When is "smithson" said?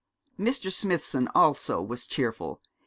0.73-1.29